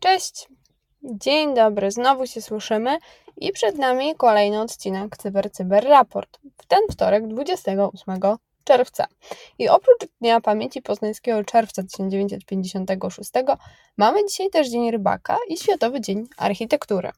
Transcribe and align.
Cześć! 0.00 0.48
Dzień 1.02 1.54
dobry, 1.54 1.90
znowu 1.90 2.26
się 2.26 2.42
słyszymy 2.42 2.98
i 3.36 3.52
przed 3.52 3.78
nami 3.78 4.14
kolejny 4.14 4.60
odcinek 4.60 5.16
Cyber 5.16 5.52
Cyber 5.52 5.84
Raport 5.84 6.40
w 6.62 6.66
ten 6.66 6.80
wtorek 6.90 7.28
28 7.28 8.20
czerwca. 8.64 9.06
I 9.58 9.68
oprócz 9.68 10.06
Dnia 10.20 10.40
Pamięci 10.40 10.82
Poznańskiego 10.82 11.44
czerwca 11.44 11.82
1956 11.82 13.30
mamy 13.96 14.26
dzisiaj 14.26 14.50
też 14.50 14.68
Dzień 14.68 14.90
Rybaka 14.90 15.36
i 15.48 15.56
Światowy 15.56 16.00
Dzień 16.00 16.26
Architektury. 16.36 17.10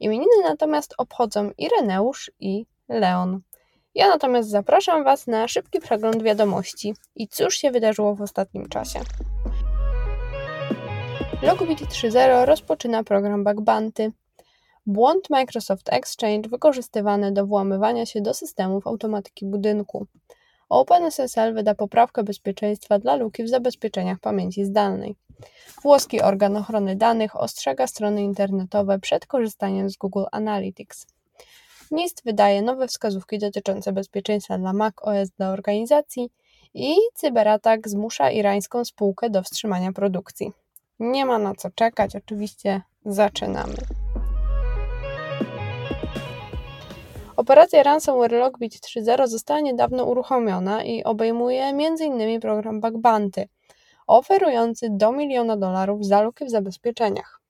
Imieniny 0.00 0.42
natomiast 0.44 0.94
obchodzą 0.98 1.50
Ireneusz 1.58 2.30
i 2.40 2.66
Leon. 2.88 3.40
Ja 3.94 4.08
natomiast 4.08 4.50
zapraszam 4.50 5.04
Was 5.04 5.26
na 5.26 5.48
szybki 5.48 5.80
przegląd 5.80 6.22
wiadomości 6.22 6.94
i 7.14 7.28
cóż 7.28 7.54
się 7.54 7.70
wydarzyło 7.70 8.14
w 8.14 8.22
ostatnim 8.22 8.68
czasie. 8.68 9.00
Logbit 11.42 11.80
3.0 11.80 12.44
rozpoczyna 12.44 13.04
program 13.04 13.44
Bug 13.44 13.60
Bounty. 13.60 14.12
Błąd 14.86 15.30
Microsoft 15.30 15.88
Exchange 15.92 16.48
wykorzystywany 16.48 17.32
do 17.32 17.46
włamywania 17.46 18.06
się 18.06 18.20
do 18.20 18.34
systemów 18.34 18.86
automatyki 18.86 19.46
budynku. 19.46 20.06
OpenSSL 20.70 21.54
wyda 21.54 21.74
poprawkę 21.74 22.22
bezpieczeństwa 22.22 22.98
dla 22.98 23.16
luki 23.16 23.44
w 23.44 23.48
zabezpieczeniach 23.48 24.18
pamięci 24.18 24.64
zdalnej. 24.64 25.16
Włoski 25.82 26.20
organ 26.20 26.56
ochrony 26.56 26.96
danych 26.96 27.36
ostrzega 27.36 27.86
strony 27.86 28.22
internetowe 28.22 28.98
przed 28.98 29.26
korzystaniem 29.26 29.90
z 29.90 29.96
Google 29.96 30.24
Analytics. 30.32 31.06
NIST 31.90 32.22
wydaje 32.24 32.62
nowe 32.62 32.88
wskazówki 32.88 33.38
dotyczące 33.38 33.92
bezpieczeństwa 33.92 34.58
dla 34.58 34.72
Mac 34.72 34.94
OS 35.02 35.30
dla 35.30 35.50
organizacji 35.50 36.30
i 36.74 36.94
cyberatak 37.14 37.88
zmusza 37.88 38.30
irańską 38.30 38.84
spółkę 38.84 39.30
do 39.30 39.42
wstrzymania 39.42 39.92
produkcji. 39.92 40.52
Nie 41.00 41.26
ma 41.26 41.38
na 41.38 41.54
co 41.54 41.70
czekać, 41.70 42.16
oczywiście 42.16 42.82
zaczynamy. 43.04 43.99
Operacja 47.40 47.82
Ransomware 47.82 48.32
Logbit 48.32 48.74
3.0 48.74 49.26
została 49.26 49.60
niedawno 49.60 50.04
uruchomiona 50.04 50.84
i 50.84 51.04
obejmuje 51.04 51.64
m.in. 51.64 52.40
program 52.40 52.80
Bug 52.80 52.94
oferujący 54.06 54.88
do 54.90 55.12
miliona 55.12 55.56
dolarów 55.56 56.06
za 56.06 56.22
luki 56.22 56.44
w 56.44 56.50
zabezpieczeniach. 56.50 57.40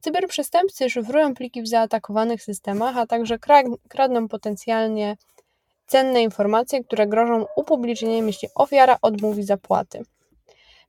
Cyberprzestępcy 0.00 0.90
szyfrują 0.90 1.34
pliki 1.34 1.62
w 1.62 1.68
zaatakowanych 1.68 2.42
systemach, 2.42 2.96
a 2.96 3.06
także 3.06 3.38
kradną 3.88 4.28
potencjalnie 4.28 5.16
cenne 5.86 6.22
informacje, 6.22 6.84
które 6.84 7.06
grożą 7.06 7.46
upublicznieniem, 7.56 8.26
jeśli 8.26 8.48
ofiara 8.54 8.96
odmówi 9.02 9.42
zapłaty. 9.42 10.02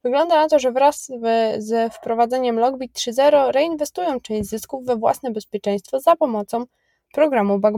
Wygląda 0.04 0.36
na 0.36 0.48
to, 0.48 0.60
że 0.60 0.72
wraz 0.72 1.12
ze 1.58 1.90
wprowadzeniem 1.90 2.60
Logbit 2.60 2.94
3.0 2.94 3.52
reinwestują 3.52 4.20
część 4.20 4.50
zysków 4.50 4.86
we 4.86 4.96
własne 4.96 5.32
bezpieczeństwo 5.32 6.00
za 6.00 6.16
pomocą 6.16 6.66
programu 7.14 7.60
Bug. 7.60 7.74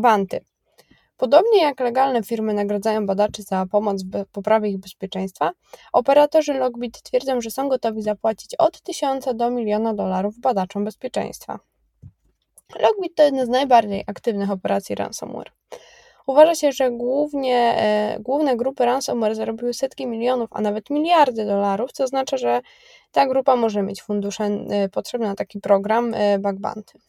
Podobnie 1.17 1.61
jak 1.61 1.79
legalne 1.79 2.23
firmy 2.23 2.53
nagradzają 2.53 3.05
badaczy 3.05 3.43
za 3.43 3.65
pomoc 3.65 4.03
w 4.03 4.25
poprawie 4.31 4.69
ich 4.69 4.77
bezpieczeństwa, 4.77 5.51
operatorzy 5.93 6.53
Logbit 6.53 7.01
twierdzą, 7.01 7.41
że 7.41 7.51
są 7.51 7.69
gotowi 7.69 8.01
zapłacić 8.01 8.55
od 8.55 8.81
1000 8.81 9.25
do 9.33 9.49
miliona 9.49 9.93
dolarów 9.93 10.39
badaczom 10.39 10.85
bezpieczeństwa. 10.85 11.59
Logbit 12.79 13.15
to 13.15 13.23
jedna 13.23 13.45
z 13.45 13.49
najbardziej 13.49 14.03
aktywnych 14.07 14.51
operacji 14.51 14.95
ransomware. 14.95 15.51
Uważa 16.27 16.55
się, 16.55 16.71
że 16.71 16.91
głównie, 16.91 17.57
e, 17.57 18.17
główne 18.19 18.57
grupy 18.57 18.85
ransomware 18.85 19.35
zarobiły 19.35 19.73
setki 19.73 20.07
milionów, 20.07 20.49
a 20.51 20.61
nawet 20.61 20.89
miliardy 20.89 21.45
dolarów, 21.45 21.91
co 21.91 22.03
oznacza, 22.03 22.37
że 22.37 22.61
ta 23.11 23.27
grupa 23.27 23.55
może 23.55 23.81
mieć 23.81 24.01
fundusze 24.01 24.43
e, 24.43 24.89
potrzebne 24.89 25.27
na 25.27 25.35
taki 25.35 25.59
program 25.59 26.13
e, 26.13 26.39
Bug 26.39 26.55
Bounty. 26.55 26.99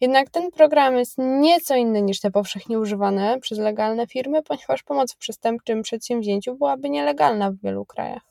Jednak 0.00 0.30
ten 0.30 0.50
program 0.50 0.96
jest 0.96 1.14
nieco 1.18 1.76
inny 1.76 2.02
niż 2.02 2.20
te 2.20 2.30
powszechnie 2.30 2.78
używane 2.78 3.40
przez 3.40 3.58
legalne 3.58 4.06
firmy, 4.06 4.42
ponieważ 4.42 4.82
pomoc 4.82 5.12
w 5.12 5.16
przestępczym 5.16 5.82
przedsięwzięciu 5.82 6.54
byłaby 6.54 6.90
nielegalna 6.90 7.50
w 7.50 7.56
wielu 7.56 7.84
krajach. 7.84 8.22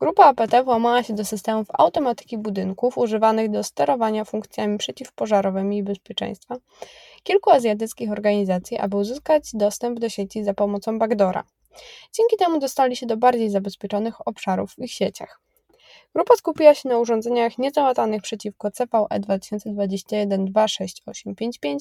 Grupa 0.00 0.24
APT 0.24 0.64
włamała 0.64 1.02
się 1.02 1.14
do 1.14 1.24
systemów 1.24 1.66
automatyki 1.72 2.38
budynków 2.38 2.98
używanych 2.98 3.50
do 3.50 3.64
sterowania 3.64 4.24
funkcjami 4.24 4.78
przeciwpożarowymi 4.78 5.78
i 5.78 5.82
bezpieczeństwa 5.82 6.56
kilku 7.22 7.50
azjatyckich 7.50 8.12
organizacji, 8.12 8.78
aby 8.78 8.96
uzyskać 8.96 9.50
dostęp 9.54 10.00
do 10.00 10.08
sieci 10.08 10.44
za 10.44 10.54
pomocą 10.54 10.98
backdora. 10.98 11.44
Dzięki 12.12 12.36
temu 12.36 12.58
dostali 12.58 12.96
się 12.96 13.06
do 13.06 13.16
bardziej 13.16 13.50
zabezpieczonych 13.50 14.28
obszarów 14.28 14.74
w 14.74 14.78
ich 14.78 14.92
sieciach. 14.92 15.40
Grupa 16.14 16.36
skupiła 16.36 16.74
się 16.74 16.88
na 16.88 16.98
urządzeniach 16.98 17.58
niezałatanych 17.58 18.22
przeciwko 18.22 18.70
CVE 18.70 19.20
2021-26855, 19.20 21.76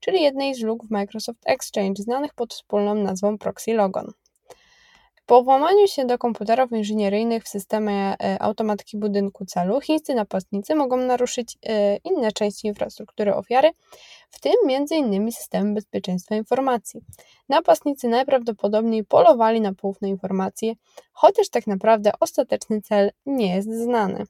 czyli 0.00 0.22
jednej 0.22 0.54
z 0.54 0.62
luk 0.62 0.86
w 0.86 0.90
Microsoft 0.90 1.40
Exchange 1.46 2.02
znanych 2.02 2.34
pod 2.34 2.54
wspólną 2.54 2.94
nazwą 2.94 3.38
Proxy 3.38 3.74
Logon. 3.74 4.12
Po 5.26 5.42
włamaniu 5.42 5.86
się 5.86 6.04
do 6.04 6.18
komputerów 6.18 6.72
inżynieryjnych 6.72 7.44
w 7.44 7.48
systemie 7.48 8.14
e, 8.22 8.42
automatyki 8.42 8.98
budynku 8.98 9.44
celu, 9.44 9.80
chińscy 9.80 10.14
napastnicy 10.14 10.74
mogą 10.74 10.96
naruszyć 10.96 11.58
e, 11.62 11.96
inne 11.96 12.32
części 12.32 12.66
infrastruktury 12.66 13.34
ofiary, 13.34 13.70
w 14.34 14.40
tym 14.40 14.52
m.in. 14.68 15.32
systemy 15.32 15.74
bezpieczeństwa 15.74 16.36
informacji. 16.36 17.00
Napastnicy 17.48 18.08
najprawdopodobniej 18.08 19.04
polowali 19.04 19.60
na 19.60 19.74
poufne 19.74 20.08
informacje, 20.08 20.74
chociaż 21.12 21.48
tak 21.48 21.66
naprawdę 21.66 22.12
ostateczny 22.20 22.82
cel 22.82 23.10
nie 23.26 23.54
jest 23.54 23.68
znany. 23.82 24.24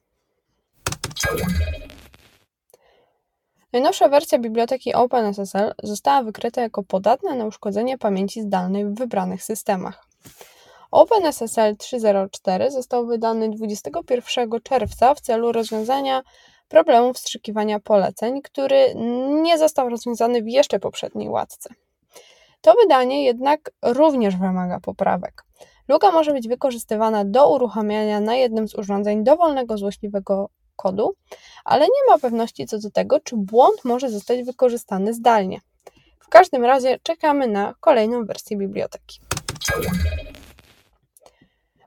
Najnowsza 3.73 4.09
wersja 4.09 4.39
biblioteki 4.39 4.93
OpenSSL 4.93 5.73
została 5.83 6.23
wykryta 6.23 6.61
jako 6.61 6.83
podatna 6.83 7.35
na 7.35 7.45
uszkodzenie 7.45 7.97
pamięci 7.97 8.41
zdalnej 8.41 8.85
w 8.85 8.95
wybranych 8.95 9.43
systemach. 9.43 10.05
OpenSSL 10.91 11.75
3.0.4 11.75 12.71
został 12.71 13.05
wydany 13.05 13.49
21 13.49 14.49
czerwca 14.63 15.13
w 15.15 15.21
celu 15.21 15.51
rozwiązania 15.51 16.23
problemu 16.67 17.13
wstrzykiwania 17.13 17.79
poleceń, 17.79 18.41
który 18.41 18.95
nie 19.43 19.57
został 19.57 19.89
rozwiązany 19.89 20.41
w 20.41 20.47
jeszcze 20.47 20.79
poprzedniej 20.79 21.29
łatce. 21.29 21.69
To 22.61 22.73
wydanie 22.81 23.25
jednak 23.25 23.71
również 23.81 24.35
wymaga 24.37 24.79
poprawek. 24.79 25.43
Luka 25.87 26.11
może 26.11 26.33
być 26.33 26.47
wykorzystywana 26.47 27.25
do 27.25 27.49
uruchamiania 27.49 28.19
na 28.19 28.35
jednym 28.35 28.67
z 28.67 28.75
urządzeń 28.75 29.23
dowolnego 29.23 29.77
złośliwego 29.77 30.49
kodu, 30.75 31.13
ale 31.65 31.85
nie 31.85 32.11
ma 32.11 32.17
pewności 32.19 32.65
co 32.67 32.79
do 32.79 32.91
tego, 32.91 33.19
czy 33.19 33.35
błąd 33.37 33.85
może 33.85 34.09
zostać 34.09 34.43
wykorzystany 34.43 35.13
zdalnie. 35.13 35.59
W 36.19 36.29
każdym 36.29 36.65
razie 36.65 36.99
czekamy 37.03 37.47
na 37.47 37.73
kolejną 37.79 38.25
wersję 38.25 38.57
biblioteki. 38.57 39.19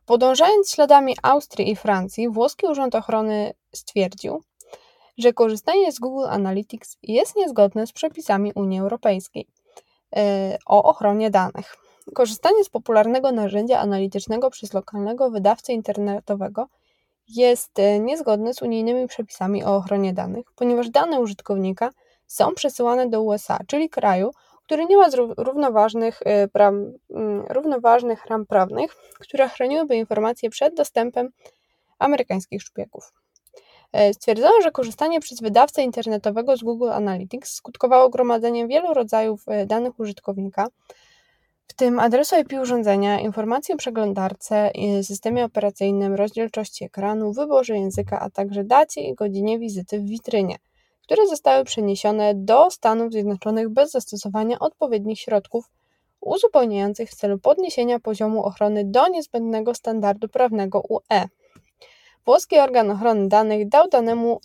Podążając 0.07 0.73
śladami 0.73 1.17
Austrii 1.23 1.71
i 1.71 1.77
Francji, 1.77 2.29
włoski 2.29 2.67
Urząd 2.67 2.95
Ochrony 2.95 3.53
stwierdził, 3.75 4.43
że 5.19 5.33
korzystanie 5.33 5.93
z 5.93 5.99
Google 5.99 6.27
Analytics 6.29 6.97
jest 7.03 7.37
niezgodne 7.37 7.87
z 7.87 7.93
przepisami 7.93 8.53
Unii 8.55 8.81
Europejskiej 8.81 9.47
e, 10.17 10.59
o 10.67 10.83
ochronie 10.83 11.31
danych. 11.31 11.77
Korzystanie 12.15 12.65
z 12.65 12.69
popularnego 12.69 13.33
narzędzia 13.33 13.79
analitycznego 13.79 14.51
przez 14.51 14.73
lokalnego 14.73 15.31
wydawcę 15.31 15.73
internetowego 15.73 16.67
jest 17.29 17.79
e, 17.79 18.01
niezgodne 18.01 18.55
z 18.55 18.63
unijnymi 18.63 19.09
przepisami 19.09 19.65
o 19.65 19.77
ochronie 19.77 20.13
danych, 20.13 20.47
ponieważ 20.57 20.91
dane 20.91 21.21
użytkownika 21.21 21.91
są 22.27 22.55
przesyłane 22.55 23.09
do 23.09 23.23
USA, 23.23 23.59
czyli 23.67 23.89
kraju, 23.89 24.31
który 24.69 24.87
nie 24.87 24.97
ma 24.97 25.09
równoważnych, 25.37 26.23
y, 26.23 26.49
mm, 27.11 27.45
równoważnych 27.51 28.27
ram 28.27 28.47
prawnych, 28.47 28.97
które 29.19 29.49
chroniłyby 29.49 29.97
informacje 29.97 30.51
przed 30.51 30.75
dostępem 30.75 31.31
amerykańskich 31.99 32.63
szpiegów. 32.63 33.13
E, 33.93 34.15
stwierdzono, 34.15 34.61
że 34.63 34.71
korzystanie 34.71 35.21
przez 35.21 35.41
wydawcę 35.41 35.83
internetowego 35.83 36.57
z 36.57 36.63
Google 36.63 36.91
Analytics 36.91 37.55
skutkowało 37.55 38.09
gromadzeniem 38.09 38.69
wielu 38.69 38.95
rodzajów 38.95 39.43
e, 39.47 39.67
danych 39.67 40.01
użytkownika, 40.01 40.67
w 41.69 41.75
tym 41.75 42.01
adresu 42.01 42.37
IP 42.41 42.53
urządzenia, 42.63 43.21
informacji 43.21 43.75
o 43.75 43.77
przeglądarce, 43.77 44.71
systemie 45.03 45.45
operacyjnym, 45.45 46.15
rozdzielczości 46.15 46.85
ekranu, 46.85 47.33
wyborze 47.33 47.79
języka, 47.79 48.21
a 48.21 48.31
także 48.31 48.65
dacie 48.65 49.01
i 49.01 49.15
godzinie 49.15 49.59
wizyty 49.59 49.99
w 49.99 50.05
witrynie 50.05 50.57
które 51.09 51.27
zostały 51.27 51.65
przeniesione 51.65 52.35
do 52.35 52.71
Stanów 52.71 53.13
Zjednoczonych 53.13 53.69
bez 53.69 53.91
zastosowania 53.91 54.59
odpowiednich 54.59 55.21
środków 55.21 55.71
uzupełniających 56.21 57.11
w 57.11 57.15
celu 57.15 57.39
podniesienia 57.39 58.01
poziomu 58.01 58.45
ochrony 58.45 58.85
do 58.85 59.09
niezbędnego 59.09 59.75
standardu 59.75 60.29
prawnego 60.29 60.83
UE. 60.89 61.29
Włoski 62.29 62.59
organ 62.59 62.91
ochrony 62.91 63.29
danych 63.29 63.69
dał 63.69 63.89
danemu 63.89 64.41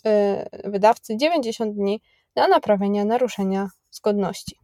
y, 0.64 0.70
wydawcy 0.70 1.16
90 1.16 1.74
dni 1.74 2.00
na 2.36 2.48
naprawienie 2.48 3.04
naruszenia 3.04 3.68
zgodności. 3.90 4.58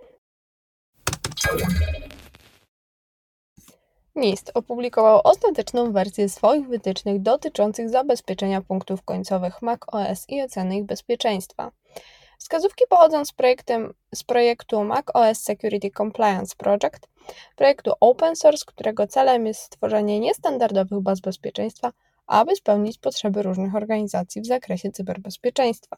NIST 4.14 4.50
opublikował 4.54 5.20
ostateczną 5.24 5.92
wersję 5.92 6.28
swoich 6.28 6.68
wytycznych 6.68 7.22
dotyczących 7.22 7.90
zabezpieczenia 7.90 8.60
punktów 8.60 9.02
końcowych 9.02 9.62
macOS 9.62 10.24
i 10.28 10.42
oceny 10.42 10.76
ich 10.76 10.84
bezpieczeństwa. 10.84 11.70
Wskazówki 12.38 12.84
pochodzą 12.88 13.24
z, 13.24 13.32
projektem, 13.32 13.94
z 14.14 14.24
projektu 14.24 14.84
macOS 14.84 15.38
Security 15.38 15.90
Compliance 15.90 16.54
Project, 16.56 17.08
projektu 17.56 17.92
open 18.00 18.36
source, 18.36 18.64
którego 18.66 19.06
celem 19.06 19.46
jest 19.46 19.60
stworzenie 19.60 20.20
niestandardowych 20.20 21.00
baz 21.00 21.20
bezpieczeństwa, 21.20 21.92
aby 22.30 22.56
spełnić 22.56 22.98
potrzeby 22.98 23.42
różnych 23.42 23.74
organizacji 23.74 24.42
w 24.42 24.46
zakresie 24.46 24.90
cyberbezpieczeństwa. 24.90 25.96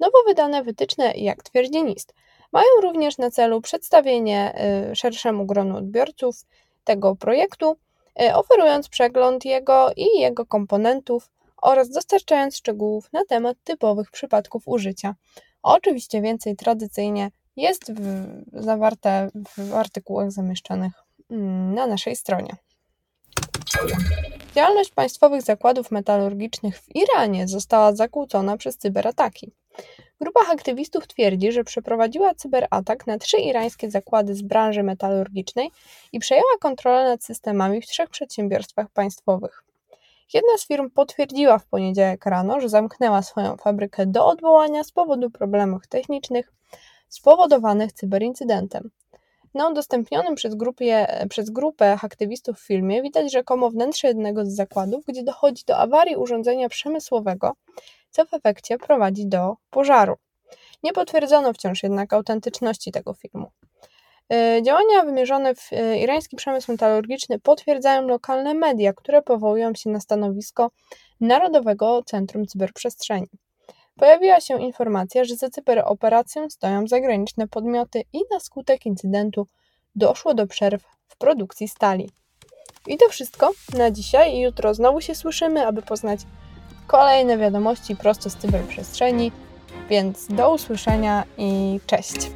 Nowo 0.00 0.18
wydane 0.26 0.62
wytyczne, 0.62 1.12
jak 1.16 1.42
twierdzi 1.42 1.84
NIST, 1.84 2.14
mają 2.52 2.66
również 2.82 3.18
na 3.18 3.30
celu 3.30 3.60
przedstawienie 3.60 4.54
y, 4.90 4.96
szerszemu 4.96 5.46
gronu 5.46 5.76
odbiorców 5.76 6.44
tego 6.84 7.16
projektu, 7.16 7.76
y, 8.22 8.34
oferując 8.34 8.88
przegląd 8.88 9.44
jego 9.44 9.90
i 9.96 10.20
jego 10.20 10.46
komponentów 10.46 11.30
oraz 11.62 11.90
dostarczając 11.90 12.56
szczegółów 12.56 13.12
na 13.12 13.24
temat 13.24 13.56
typowych 13.64 14.10
przypadków 14.10 14.62
użycia. 14.66 15.14
Oczywiście 15.62 16.22
więcej 16.22 16.56
tradycyjnie 16.56 17.30
jest 17.56 17.92
w, 17.92 18.26
zawarte 18.52 19.30
w 19.58 19.74
artykułach 19.74 20.32
zamieszczonych 20.32 20.92
mm, 21.30 21.74
na 21.74 21.86
naszej 21.86 22.16
stronie. 22.16 22.56
Działalność 24.58 24.90
państwowych 24.90 25.42
zakładów 25.42 25.90
metalurgicznych 25.90 26.78
w 26.78 26.96
Iranie 26.96 27.48
została 27.48 27.92
zakłócona 27.92 28.56
przez 28.56 28.78
cyberataki. 28.78 29.52
Grupa 30.20 30.40
aktywistów 30.52 31.06
twierdzi, 31.06 31.52
że 31.52 31.64
przeprowadziła 31.64 32.34
cyberatak 32.34 33.06
na 33.06 33.18
trzy 33.18 33.36
irańskie 33.36 33.90
zakłady 33.90 34.34
z 34.34 34.42
branży 34.42 34.82
metalurgicznej 34.82 35.70
i 36.12 36.18
przejęła 36.18 36.58
kontrolę 36.60 37.04
nad 37.04 37.24
systemami 37.24 37.82
w 37.82 37.86
trzech 37.86 38.10
przedsiębiorstwach 38.10 38.90
państwowych. 38.90 39.64
Jedna 40.34 40.58
z 40.58 40.66
firm 40.66 40.90
potwierdziła 40.90 41.58
w 41.58 41.66
poniedziałek 41.66 42.26
rano, 42.26 42.60
że 42.60 42.68
zamknęła 42.68 43.22
swoją 43.22 43.56
fabrykę 43.56 44.06
do 44.06 44.26
odwołania 44.26 44.84
z 44.84 44.92
powodu 44.92 45.30
problemów 45.30 45.86
technicznych 45.86 46.52
spowodowanych 47.08 47.92
cyberincydentem. 47.92 48.90
Na 49.54 49.68
udostępnionym 49.68 50.34
przez, 50.34 50.54
grupie, 50.54 51.06
przez 51.30 51.50
grupę 51.50 51.98
aktywistów 52.02 52.60
filmie 52.60 53.02
widać 53.02 53.32
rzekomo 53.32 53.70
wnętrze 53.70 54.08
jednego 54.08 54.44
z 54.44 54.48
zakładów, 54.48 55.04
gdzie 55.08 55.22
dochodzi 55.22 55.64
do 55.66 55.76
awarii 55.76 56.16
urządzenia 56.16 56.68
przemysłowego, 56.68 57.52
co 58.10 58.24
w 58.24 58.34
efekcie 58.34 58.78
prowadzi 58.78 59.26
do 59.26 59.56
pożaru. 59.70 60.16
Nie 60.82 60.92
potwierdzono 60.92 61.52
wciąż 61.52 61.82
jednak 61.82 62.12
autentyczności 62.12 62.92
tego 62.92 63.14
filmu. 63.14 63.50
E, 64.32 64.62
działania 64.62 65.02
wymierzone 65.04 65.54
w 65.54 65.72
e, 65.72 65.98
irański 65.98 66.36
przemysł 66.36 66.72
metalurgiczny 66.72 67.38
potwierdzają 67.38 68.06
lokalne 68.06 68.54
media, 68.54 68.92
które 68.92 69.22
powołują 69.22 69.74
się 69.74 69.90
na 69.90 70.00
stanowisko 70.00 70.70
Narodowego 71.20 72.02
Centrum 72.02 72.46
Cyberprzestrzeni. 72.46 73.28
Pojawiła 73.98 74.40
się 74.40 74.62
informacja, 74.62 75.24
że 75.24 75.36
za 75.36 75.50
cyberoperacją 75.50 76.50
stoją 76.50 76.86
zagraniczne 76.86 77.48
podmioty 77.48 78.02
i 78.12 78.18
na 78.32 78.40
skutek 78.40 78.86
incydentu 78.86 79.46
doszło 79.94 80.34
do 80.34 80.46
przerw 80.46 80.82
w 81.08 81.16
produkcji 81.16 81.68
stali. 81.68 82.10
I 82.86 82.96
to 82.96 83.08
wszystko 83.08 83.50
na 83.78 83.90
dzisiaj 83.90 84.34
i 84.34 84.40
jutro 84.40 84.74
znowu 84.74 85.00
się 85.00 85.14
słyszymy, 85.14 85.66
aby 85.66 85.82
poznać 85.82 86.20
kolejne 86.86 87.38
wiadomości 87.38 87.96
prosto 87.96 88.30
z 88.30 88.36
cyberprzestrzeni. 88.36 89.32
Więc 89.90 90.26
do 90.26 90.54
usłyszenia 90.54 91.24
i 91.38 91.80
cześć. 91.86 92.30